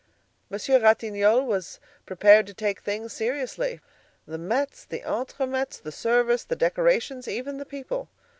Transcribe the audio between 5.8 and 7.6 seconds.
service, the decorations, even